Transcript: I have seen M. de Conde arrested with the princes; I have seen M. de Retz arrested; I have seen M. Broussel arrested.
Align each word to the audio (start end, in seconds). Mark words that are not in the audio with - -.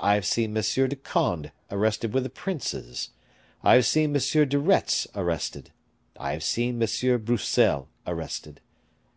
I 0.00 0.14
have 0.16 0.26
seen 0.26 0.56
M. 0.56 0.62
de 0.64 0.96
Conde 0.96 1.52
arrested 1.70 2.12
with 2.12 2.24
the 2.24 2.28
princes; 2.28 3.10
I 3.62 3.74
have 3.74 3.86
seen 3.86 4.12
M. 4.16 4.48
de 4.48 4.58
Retz 4.58 5.06
arrested; 5.14 5.70
I 6.18 6.32
have 6.32 6.42
seen 6.42 6.82
M. 6.82 7.20
Broussel 7.20 7.88
arrested. 8.04 8.62